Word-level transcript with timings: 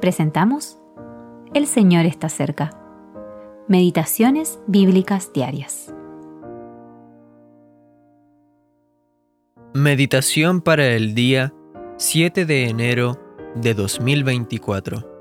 presentamos 0.00 0.78
El 1.54 1.66
Señor 1.66 2.06
está 2.06 2.28
cerca. 2.28 2.70
Meditaciones 3.68 4.60
bíblicas 4.66 5.32
diarias. 5.32 5.92
Meditación 9.74 10.60
para 10.60 10.86
el 10.86 11.14
día 11.14 11.52
7 11.96 12.46
de 12.46 12.68
enero 12.68 13.20
de 13.54 13.74
2024. 13.74 15.16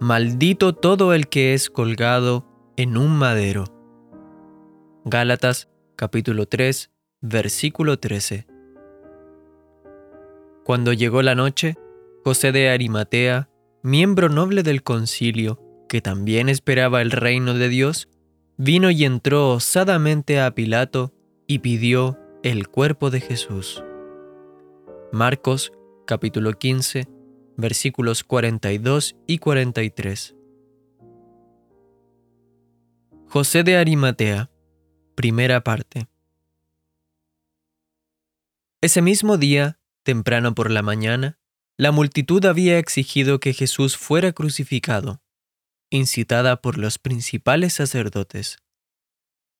Maldito 0.00 0.74
todo 0.74 1.14
el 1.14 1.28
que 1.28 1.54
es 1.54 1.70
colgado 1.70 2.46
en 2.76 2.96
un 2.96 3.16
madero. 3.16 3.64
Gálatas 5.04 5.70
capítulo 5.94 6.46
3, 6.46 6.90
versículo 7.20 7.98
13. 7.98 8.46
Cuando 10.64 10.92
llegó 10.92 11.22
la 11.22 11.34
noche, 11.34 11.76
José 12.26 12.50
de 12.50 12.70
Arimatea, 12.70 13.48
miembro 13.84 14.28
noble 14.28 14.64
del 14.64 14.82
concilio, 14.82 15.62
que 15.88 16.00
también 16.00 16.48
esperaba 16.48 17.00
el 17.00 17.12
reino 17.12 17.54
de 17.54 17.68
Dios, 17.68 18.08
vino 18.56 18.90
y 18.90 19.04
entró 19.04 19.50
osadamente 19.50 20.40
a 20.40 20.52
Pilato 20.52 21.14
y 21.46 21.60
pidió 21.60 22.18
el 22.42 22.66
cuerpo 22.66 23.10
de 23.10 23.20
Jesús. 23.20 23.80
Marcos 25.12 25.70
capítulo 26.04 26.54
15, 26.54 27.06
versículos 27.56 28.24
42 28.24 29.14
y 29.28 29.38
43. 29.38 30.34
José 33.28 33.62
de 33.62 33.76
Arimatea, 33.76 34.50
primera 35.14 35.62
parte. 35.62 36.08
Ese 38.80 39.00
mismo 39.00 39.38
día, 39.38 39.78
temprano 40.02 40.56
por 40.56 40.72
la 40.72 40.82
mañana, 40.82 41.38
la 41.78 41.92
multitud 41.92 42.44
había 42.46 42.78
exigido 42.78 43.38
que 43.38 43.52
Jesús 43.52 43.96
fuera 43.96 44.32
crucificado, 44.32 45.20
incitada 45.90 46.62
por 46.62 46.78
los 46.78 46.98
principales 46.98 47.74
sacerdotes. 47.74 48.58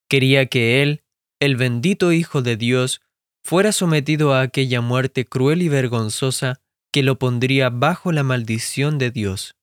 Quería 0.08 0.46
que 0.46 0.82
Él, 0.82 1.04
el 1.40 1.56
bendito 1.56 2.12
Hijo 2.12 2.40
de 2.40 2.56
Dios, 2.56 3.02
fuera 3.44 3.72
sometido 3.72 4.32
a 4.32 4.40
aquella 4.40 4.80
muerte 4.80 5.24
cruel 5.24 5.62
y 5.62 5.68
vergonzosa 5.68 6.60
que 6.92 7.02
lo 7.02 7.18
pondría 7.18 7.68
bajo 7.68 8.12
la 8.12 8.22
maldición 8.22 8.98
de 8.98 9.10
Dios. 9.10 9.54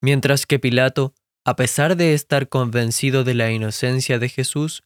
Mientras 0.00 0.46
que 0.46 0.58
Pilato, 0.58 1.14
a 1.44 1.56
pesar 1.56 1.96
de 1.96 2.14
estar 2.14 2.48
convencido 2.48 3.24
de 3.24 3.34
la 3.34 3.50
inocencia 3.50 4.18
de 4.18 4.28
Jesús, 4.28 4.84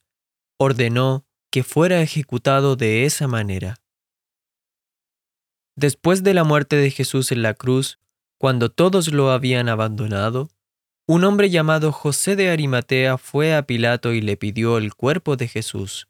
ordenó 0.57 1.25
que 1.51 1.63
fuera 1.63 2.01
ejecutado 2.01 2.75
de 2.75 3.05
esa 3.05 3.27
manera. 3.27 3.82
Después 5.75 6.23
de 6.23 6.33
la 6.33 6.43
muerte 6.43 6.75
de 6.75 6.91
Jesús 6.91 7.31
en 7.31 7.41
la 7.41 7.55
cruz, 7.55 7.99
cuando 8.37 8.69
todos 8.69 9.11
lo 9.11 9.31
habían 9.31 9.69
abandonado, 9.69 10.49
un 11.07 11.23
hombre 11.23 11.49
llamado 11.49 11.91
José 11.91 12.35
de 12.35 12.49
Arimatea 12.49 13.17
fue 13.17 13.55
a 13.55 13.63
Pilato 13.63 14.13
y 14.13 14.21
le 14.21 14.37
pidió 14.37 14.77
el 14.77 14.93
cuerpo 14.93 15.35
de 15.35 15.47
Jesús. 15.47 16.07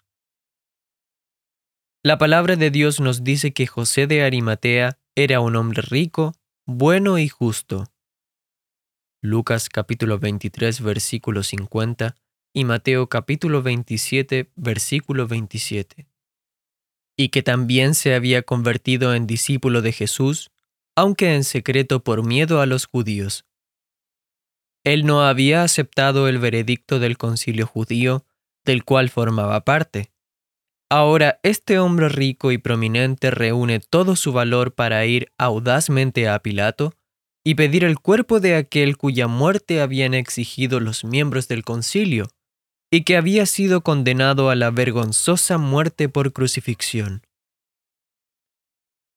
La 2.03 2.17
palabra 2.17 2.57
de 2.57 2.69
Dios 2.69 2.99
nos 2.99 3.23
dice 3.23 3.53
que 3.53 3.65
José 3.65 4.07
de 4.07 4.23
Arimatea 4.23 4.99
era 5.15 5.39
un 5.39 5.55
hombre 5.55 5.81
rico, 5.81 6.33
bueno 6.65 7.17
y 7.17 7.29
justo. 7.29 7.85
Lucas 9.21 9.69
capítulo 9.69 10.19
23 10.19 10.81
versículo 10.81 11.43
50 11.43 12.15
y 12.51 12.65
Mateo 12.65 13.07
capítulo 13.07 13.63
27 13.63 14.51
versículo 14.55 15.27
27 15.27 16.12
y 17.15 17.29
que 17.29 17.43
también 17.43 17.95
se 17.95 18.15
había 18.15 18.41
convertido 18.41 19.13
en 19.13 19.27
discípulo 19.27 19.81
de 19.81 19.91
Jesús, 19.91 20.51
aunque 20.95 21.35
en 21.35 21.43
secreto 21.43 22.03
por 22.03 22.25
miedo 22.25 22.61
a 22.61 22.65
los 22.65 22.85
judíos. 22.85 23.45
Él 24.83 25.05
no 25.05 25.23
había 25.23 25.63
aceptado 25.63 26.27
el 26.27 26.39
veredicto 26.39 26.99
del 26.99 27.17
concilio 27.17 27.67
judío, 27.67 28.25
del 28.65 28.83
cual 28.83 29.09
formaba 29.09 29.63
parte. 29.63 30.11
Ahora 30.89 31.39
este 31.43 31.79
hombre 31.79 32.09
rico 32.09 32.51
y 32.51 32.57
prominente 32.57 33.31
reúne 33.31 33.79
todo 33.79 34.15
su 34.15 34.33
valor 34.33 34.73
para 34.73 35.05
ir 35.05 35.31
audazmente 35.37 36.27
a 36.27 36.39
Pilato 36.39 36.93
y 37.43 37.55
pedir 37.55 37.83
el 37.83 37.99
cuerpo 37.99 38.39
de 38.39 38.55
aquel 38.55 38.97
cuya 38.97 39.27
muerte 39.27 39.81
habían 39.81 40.13
exigido 40.13 40.79
los 40.79 41.03
miembros 41.03 41.47
del 41.47 41.63
concilio 41.63 42.27
y 42.93 43.05
que 43.05 43.17
había 43.17 43.47
sido 43.47 43.81
condenado 43.81 44.51
a 44.51 44.55
la 44.55 44.69
vergonzosa 44.69 45.57
muerte 45.57 46.09
por 46.09 46.31
crucifixión. 46.31 47.25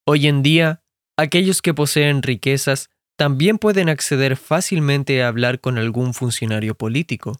Hoy 0.03 0.25
en 0.25 0.41
día, 0.41 0.81
aquellos 1.15 1.61
que 1.61 1.75
poseen 1.75 2.23
riquezas 2.23 2.89
también 3.19 3.59
pueden 3.59 3.87
acceder 3.87 4.35
fácilmente 4.35 5.21
a 5.21 5.27
hablar 5.27 5.61
con 5.61 5.77
algún 5.77 6.15
funcionario 6.15 6.73
político, 6.73 7.39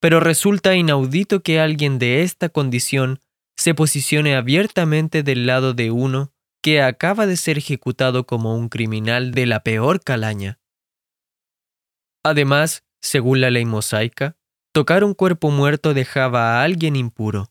pero 0.00 0.20
resulta 0.20 0.76
inaudito 0.76 1.42
que 1.42 1.58
alguien 1.58 1.98
de 1.98 2.22
esta 2.22 2.50
condición 2.50 3.18
se 3.56 3.74
posicione 3.74 4.36
abiertamente 4.36 5.24
del 5.24 5.44
lado 5.46 5.74
de 5.74 5.90
uno 5.90 6.32
que 6.62 6.82
acaba 6.82 7.26
de 7.26 7.36
ser 7.36 7.58
ejecutado 7.58 8.28
como 8.28 8.56
un 8.56 8.68
criminal 8.68 9.32
de 9.32 9.46
la 9.46 9.64
peor 9.64 10.04
calaña. 10.04 10.60
Además, 12.22 12.84
según 13.00 13.40
la 13.40 13.50
ley 13.50 13.64
mosaica, 13.64 14.37
Tocar 14.78 15.02
un 15.02 15.12
cuerpo 15.12 15.50
muerto 15.50 15.92
dejaba 15.92 16.52
a 16.52 16.62
alguien 16.62 16.94
impuro. 16.94 17.50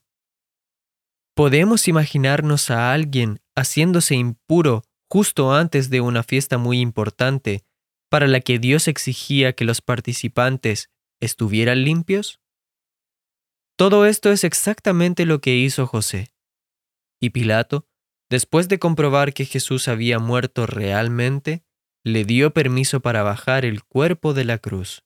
¿Podemos 1.36 1.90
imaginarnos 1.90 2.72
a 2.72 2.94
alguien 2.94 3.42
haciéndose 3.54 4.16
impuro 4.16 4.84
justo 5.10 5.54
antes 5.54 5.90
de 5.90 6.00
una 6.00 6.24
fiesta 6.24 6.58
muy 6.58 6.80
importante 6.80 7.66
para 8.10 8.28
la 8.28 8.40
que 8.40 8.60
Dios 8.60 8.88
exigía 8.88 9.52
que 9.52 9.66
los 9.66 9.82
participantes 9.82 10.90
estuvieran 11.20 11.84
limpios? 11.84 12.40
Todo 13.76 14.06
esto 14.06 14.32
es 14.32 14.46
exactamente 14.46 15.26
lo 15.26 15.42
que 15.42 15.58
hizo 15.58 15.86
José. 15.86 16.34
Y 17.20 17.32
Pilato, 17.32 17.90
después 18.30 18.70
de 18.70 18.80
comprobar 18.80 19.34
que 19.34 19.44
Jesús 19.44 19.90
había 19.90 20.18
muerto 20.18 20.66
realmente, 20.66 21.66
le 22.06 22.24
dio 22.24 22.54
permiso 22.54 23.02
para 23.02 23.22
bajar 23.22 23.66
el 23.66 23.84
cuerpo 23.84 24.34
de 24.34 24.46
la 24.46 24.59
cruz. 24.59 25.04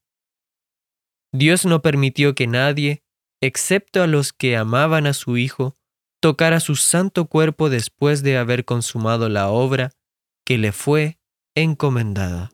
Dios 1.33 1.65
no 1.65 1.81
permitió 1.81 2.35
que 2.35 2.45
nadie, 2.45 3.03
excepto 3.41 4.03
a 4.03 4.07
los 4.07 4.33
que 4.33 4.57
amaban 4.57 5.07
a 5.07 5.13
su 5.13 5.37
Hijo, 5.37 5.77
tocara 6.21 6.59
su 6.59 6.75
santo 6.75 7.25
cuerpo 7.25 7.69
después 7.69 8.21
de 8.21 8.37
haber 8.37 8.65
consumado 8.65 9.29
la 9.29 9.49
obra 9.49 9.91
que 10.45 10.57
le 10.57 10.71
fue 10.71 11.17
encomendada. 11.55 12.51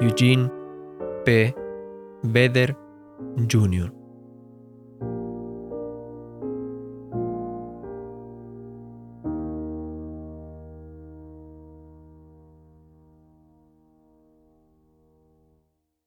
Eugene 0.00 0.50
P. 1.24 1.54
Beder 2.22 2.76
Jr. 3.50 4.03